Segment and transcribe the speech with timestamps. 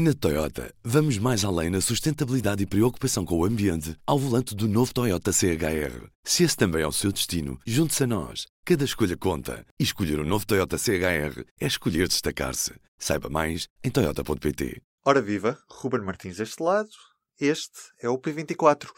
[0.00, 4.68] Na Toyota, vamos mais além na sustentabilidade e preocupação com o ambiente ao volante do
[4.68, 6.06] novo Toyota CHR.
[6.22, 8.46] Se esse também é o seu destino, junte-se a nós.
[8.64, 9.66] Cada escolha conta.
[9.76, 12.74] E escolher o um novo Toyota CHR é escolher destacar-se.
[12.96, 14.80] Saiba mais em Toyota.pt.
[15.04, 16.90] Ora viva, Ruben Martins deste lado.
[17.40, 18.88] Este é o P24.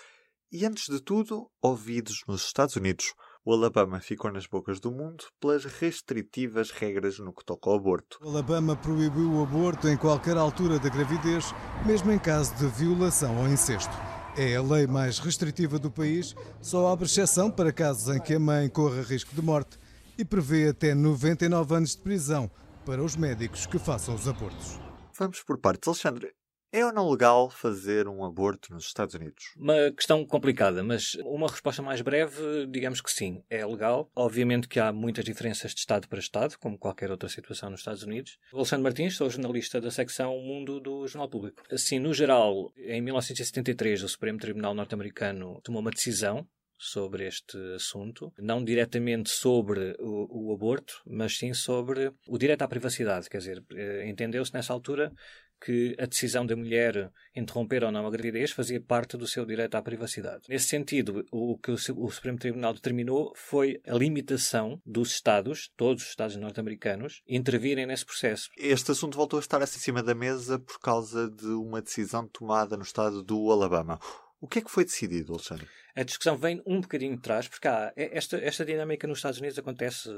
[0.52, 3.14] E antes de tudo, ouvidos nos Estados Unidos.
[3.42, 8.18] O Alabama ficou nas bocas do mundo pelas restritivas regras no que toca ao aborto.
[8.22, 11.54] O Alabama proibiu o aborto em qualquer altura da gravidez,
[11.86, 13.94] mesmo em caso de violação ou incesto.
[14.36, 18.38] É a lei mais restritiva do país, só abre exceção para casos em que a
[18.38, 19.78] mãe corra risco de morte
[20.18, 22.50] e prevê até 99 anos de prisão
[22.84, 24.78] para os médicos que façam os abortos.
[25.18, 25.88] Vamos por partes.
[25.88, 26.30] Alexandre,
[26.72, 29.52] é ou não legal fazer um aborto nos Estados Unidos?
[29.56, 34.10] Uma questão complicada, mas uma resposta mais breve, digamos que sim, é legal.
[34.14, 38.02] Obviamente que há muitas diferenças de Estado para Estado, como qualquer outra situação nos Estados
[38.02, 38.38] Unidos.
[38.52, 41.62] Alexandre Martins, sou jornalista da secção Mundo do Jornal Público.
[41.70, 46.46] Assim, no geral, em 1973, o Supremo Tribunal Norte-Americano tomou uma decisão
[46.80, 52.68] sobre este assunto, não diretamente sobre o, o, aborto, mas sim sobre o direito à
[52.68, 53.28] privacidade.
[53.28, 55.12] Quer dizer, eh, entendeu-se nessa altura
[55.60, 59.74] que a decisão da mulher interromper ou não a gravidez fazia parte do seu direito
[59.74, 60.44] à privacidade.
[60.48, 66.08] Nesse sentido, o que o Supremo Tribunal determinou foi a limitação dos Estados, todos os
[66.08, 68.48] Estados norte-americanos, intervirem nesse processo.
[68.56, 72.82] Este assunto voltou a estar acima da mesa por causa de uma decisão tomada no
[72.82, 73.98] estado do Alabama.
[74.40, 75.68] O que é que foi decidido, Alexandre?
[75.94, 79.58] A discussão vem um bocadinho de trás, porque há, esta, esta dinâmica nos Estados Unidos
[79.58, 80.08] acontece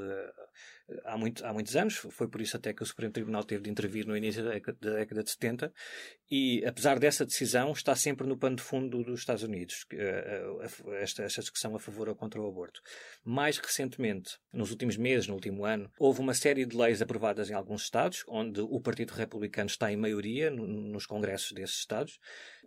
[1.05, 3.69] há, muito, há muitos anos, foi por isso até que o Supremo Tribunal teve de
[3.69, 5.73] intervir no início da década, da década de 70,
[6.29, 11.01] e apesar dessa decisão, está sempre no pano de fundo dos Estados Unidos, eh, eh,
[11.01, 12.81] esta, esta discussão a favor ou contra o aborto.
[13.23, 17.53] Mais recentemente, nos últimos meses, no último ano, houve uma série de leis aprovadas em
[17.53, 22.19] alguns Estados, onde o Partido Republicano está em maioria nos congressos desses Estados,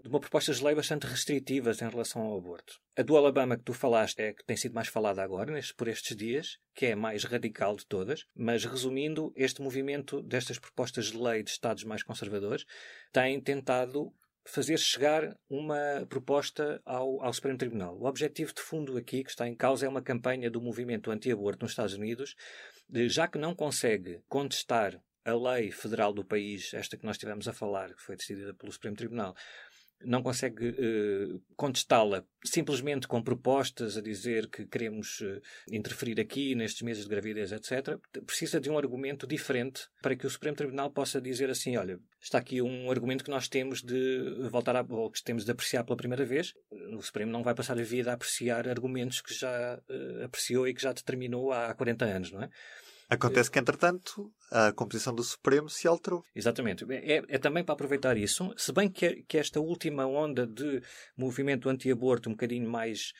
[0.03, 2.81] de uma proposta de lei bastante restritivas em relação ao aborto.
[2.97, 6.17] A do Alabama que tu falaste é que tem sido mais falada agora, por estes
[6.17, 11.43] dias, que é mais radical de todas, mas resumindo, este movimento destas propostas de lei
[11.43, 12.65] de Estados mais conservadores
[13.13, 14.13] tem tentado
[14.47, 17.99] fazer chegar uma proposta ao, ao, Supremo Tribunal.
[17.99, 21.65] O objetivo de fundo aqui que está em causa é uma campanha do movimento anti-aborto
[21.65, 22.37] nos Estados Unidos,
[22.89, 27.49] de, já que não consegue contestar a lei federal do país, esta que nós estivemos
[27.49, 29.35] a falar, que foi decidida pelo Supremo Tribunal,
[30.05, 35.41] não consegue uh, contestá-la simplesmente com propostas a dizer que queremos uh,
[35.71, 40.31] interferir aqui nestes meses de gravidez, etc., precisa de um argumento diferente para que o
[40.31, 44.77] Supremo Tribunal possa dizer assim: olha, está aqui um argumento que nós temos de voltar
[44.77, 46.55] a, ou que temos de apreciar pela primeira vez.
[46.93, 50.75] O Supremo não vai passar a vida a apreciar argumentos que já uh, apreciou e
[50.75, 52.51] que já determinou há 40 anos, não é?
[53.09, 56.25] Acontece que, entretanto, a composição do Supremo se alterou.
[56.35, 56.85] Exatamente.
[56.91, 60.83] É, é também para aproveitar isso, se bem que, que esta última onda de
[61.17, 63.13] movimento anti-aborto, um bocadinho mais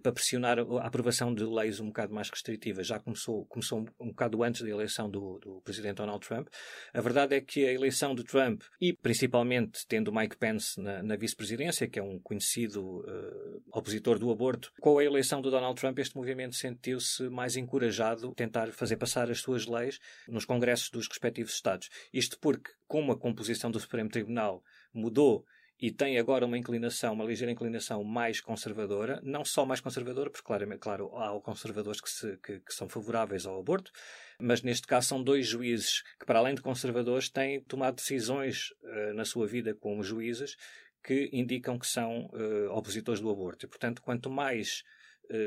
[0.00, 2.86] para pressionar a aprovação de leis um bocado mais restritivas.
[2.86, 6.48] Já começou, começou um, bocado antes da eleição do, do presidente Donald Trump.
[6.92, 11.16] A verdade é que a eleição de Trump, e principalmente tendo Mike Pence na, na
[11.16, 15.98] vice-presidência, que é um conhecido uh, opositor do aborto, com a eleição do Donald Trump,
[15.98, 19.98] este movimento sentiu-se mais encorajado a tentar fazer passar as suas leis
[20.28, 21.88] nos congressos dos respectivos Estados.
[22.12, 25.44] Isto porque, como a composição do Supremo Tribunal mudou
[25.82, 30.46] e tem agora uma inclinação, uma ligeira inclinação mais conservadora, não só mais conservadora, porque
[30.46, 33.90] claramente, claro, há conservadores que, se, que, que, são favoráveis ao aborto,
[34.38, 39.14] mas neste caso são dois juízes que, para além de conservadores, têm tomado decisões uh,
[39.14, 40.54] na sua vida como juízes
[41.02, 43.66] que indicam que são uh, opositores do aborto.
[43.66, 44.84] E, portanto, quanto mais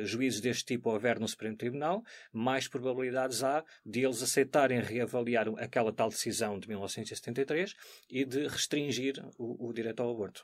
[0.04, 5.94] juízes deste tipo houver no Supremo Tribunal, mais probabilidades há de eles aceitarem reavaliar aquela
[5.94, 7.76] tal decisão de 1973
[8.10, 10.44] e de restringir o, o direito ao aborto.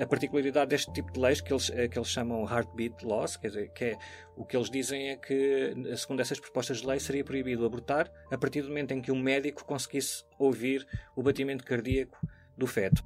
[0.00, 3.48] a particularidade deste tipo de leis que eles, eh, que eles chamam heartbeat laws, quer
[3.48, 3.98] dizer, que é
[4.36, 8.36] o que eles dizem é que, segundo essas propostas de lei, seria proibido abortar a
[8.36, 12.18] partir do momento em que um médico conseguisse ouvir o batimento cardíaco
[12.56, 13.04] do feto.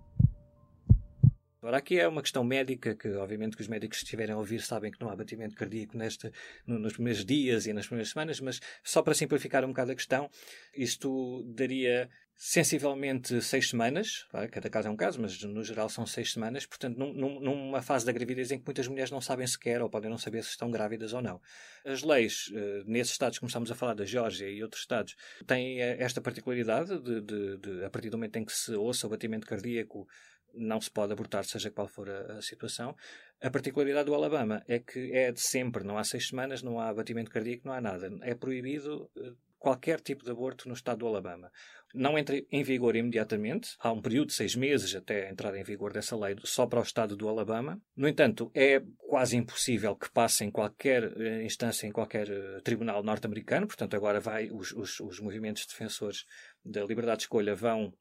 [1.63, 4.63] Agora, aqui é uma questão médica, que obviamente que os médicos que estiverem a ouvir
[4.63, 6.33] sabem que não há batimento cardíaco neste,
[6.67, 9.95] no, nos primeiros dias e nas primeiras semanas, mas só para simplificar um bocado a
[9.95, 10.31] questão,
[10.75, 16.33] isto daria sensivelmente seis semanas, cada caso é um caso, mas no geral são seis
[16.33, 19.91] semanas, portanto, num, numa fase da gravidez em que muitas mulheres não sabem sequer ou
[19.91, 21.39] podem não saber se estão grávidas ou não.
[21.85, 25.15] As leis, eh, nesses estados que começamos a falar, da Geórgia e outros estados,
[25.47, 29.07] têm eh, esta particularidade de, de, de, a partir do momento em que se ouça
[29.07, 30.09] o batimento cardíaco
[30.55, 32.97] não se pode abortar, seja qual for a, a, situação.
[33.41, 36.93] A particularidade do Alabama é que é de sempre, não há seis semanas, não há
[36.93, 38.11] batimento cardíaco, não há nada.
[38.23, 41.53] É proibido eh, qualquer tipo de aborto no estado do Alabama.
[41.95, 45.65] Não entra em vigor imediatamente, há um período de seis meses até a entrada em
[45.65, 47.81] vigor dessa lei só para o estado do Alabama.
[47.97, 53.03] No entanto, é quase impossível que passe em qualquer eh, instância, em qualquer eh, tribunal
[53.03, 56.25] norte-americano, portanto, agora vai os, os, os movimentos defensores
[56.65, 57.93] da liberdade de escolha vão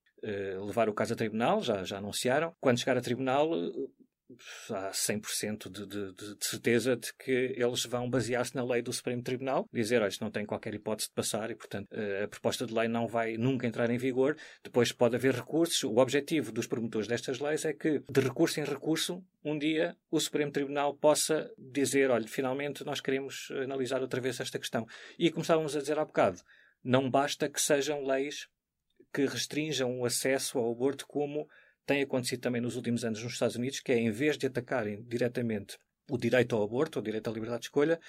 [0.66, 2.54] levar o caso a tribunal, já, já anunciaram.
[2.60, 3.50] Quando chegar a tribunal,
[4.72, 9.24] há 100% de, de, de, certeza de que eles vão basear-se na lei do Supremo
[9.24, 12.74] Tribunal, dizer, isto não tem qualquer hipótese de passar e, portanto, eh, a proposta de
[12.74, 14.38] lei não vai nunca entrar em vigor.
[14.64, 15.84] Depois pode haver recursos.
[15.84, 20.20] O objetivo dos promotores destas leis é que, de recurso em recurso, um dia o
[20.20, 24.86] Supremo Tribunal possa dizer, olha, finalmente nós queremos analisar outra vez esta questão.
[25.18, 26.40] E como estávamos a dizer há bocado,
[26.84, 28.48] não basta que sejam leis
[29.14, 31.48] que restringam o acesso ao aborto como
[31.86, 35.02] tem acontecido também nos últimos anos nos Estados Unidos, que é em vez de atacarem
[35.04, 35.78] diretamente
[36.10, 38.00] o direito ao aborto, o direito à liberdade de escolha,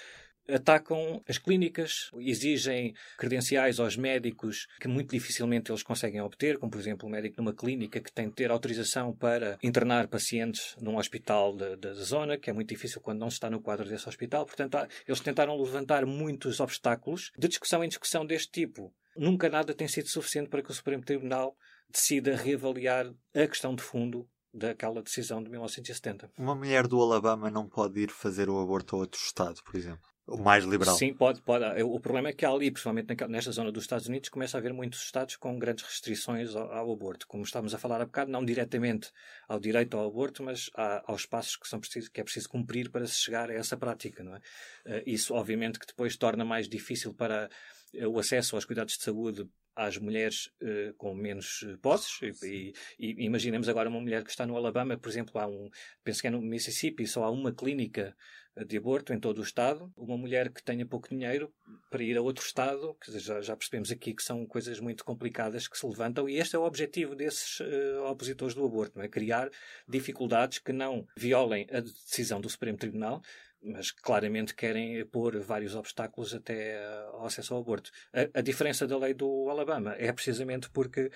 [0.54, 6.80] atacam as clínicas, exigem credenciais aos médicos que muito dificilmente eles conseguem obter, como por
[6.80, 11.56] exemplo um médico numa clínica que tem de ter autorização para internar pacientes num hospital
[11.56, 14.46] da, zona, que é muito difícil quando não se está no quadro desse hospital.
[14.46, 18.92] Portanto, eles tentaram levantar muitos obstáculos de discussão em discussão deste tipo.
[19.16, 21.56] Nunca nada tem sido suficiente para que o Supremo Tribunal
[21.90, 26.30] decida reavaliar a questão de fundo daquela decisão de 1970.
[26.38, 30.08] Uma mulher do Alabama não pode ir fazer o aborto a outro estado, por exemplo?
[30.38, 30.96] Mais liberal.
[30.96, 31.64] Sim, pode, pode.
[31.82, 35.02] O problema é que ali, principalmente nesta zona dos Estados Unidos, começa a haver muitos
[35.02, 37.26] estados com grandes restrições ao, ao aborto.
[37.26, 39.10] Como estávamos a falar há bocado, não diretamente
[39.48, 42.90] ao direito ao aborto, mas há, aos passos que, são preciso, que é preciso cumprir
[42.90, 44.22] para se chegar a essa prática.
[44.22, 44.40] Não é?
[44.86, 47.50] Eh, isso, obviamente, que depois torna mais difícil para
[47.94, 49.48] eh, o acesso aos cuidados de saúde
[49.80, 52.20] às mulheres uh, com menos uh, posses.
[52.42, 55.70] E, e, imaginemos agora uma mulher que está no Alabama, por exemplo, há um,
[56.04, 58.14] penso que é no Mississippi, só há uma clínica
[58.56, 59.90] eh, de aborto em todo o Estado.
[59.96, 61.50] Uma mulher que tenha pouco dinheiro
[61.90, 65.66] para ir a outro Estado, que já, já percebemos aqui que são coisas muito complicadas
[65.66, 69.08] que se levantam, e este é o objetivo desses uh, opositores do aborto, é?
[69.08, 69.48] criar
[69.88, 73.22] dificuldades que não violem a decisão do Supremo Tribunal,
[73.62, 77.90] mas claramente querem pôr vários obstáculos até ao acesso ao aborto.
[78.12, 81.10] A, a, diferença da lei do Alabama é precisamente porque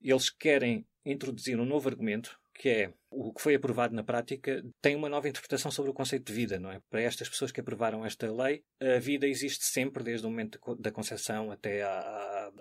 [0.00, 4.94] eles querem introduzir um novo argumento, que é o que foi aprovado na prática tem
[4.94, 6.80] uma nova interpretação sobre o conceito de vida, não é?
[6.90, 10.92] Para estas pessoas que aprovaram esta lei, a vida existe sempre, desde o momento da
[10.92, 11.82] concepção até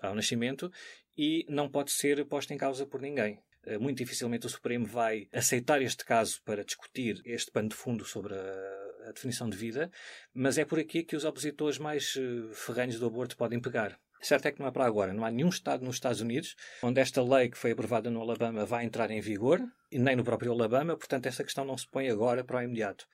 [0.01, 0.71] ao nascimento,
[1.17, 3.39] e não pode ser posta em causa por ninguém.
[3.65, 8.05] Eh, muito dificilmente o Supremo vai aceitar este caso para discutir este pano de fundo
[8.05, 8.78] sobre a
[9.09, 9.91] a definição de vida,
[10.33, 13.99] mas é por aqui que os opositores mais uh, ferrenhos do aborto podem pegar.
[14.21, 15.13] Certo é que não é para agora.
[15.13, 18.65] Não há nenhum Estado nos Estados Unidos onde esta lei que foi aprovada no Alabama
[18.65, 19.61] vai entrar em vigor,
[19.91, 23.07] e nem no próprio Alabama, portanto, essa questão não se põe agora para o imediato.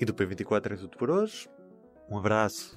[0.00, 1.48] E do P24 é tudo por hoje.
[2.10, 2.76] Um abraço.